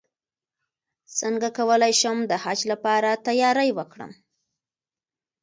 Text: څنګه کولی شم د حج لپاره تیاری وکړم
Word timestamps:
څنګه 1.19 1.47
کولی 1.57 1.93
شم 2.01 2.17
د 2.31 2.33
حج 2.43 2.59
لپاره 2.71 3.21
تیاری 3.27 3.69
وکړم 3.77 4.11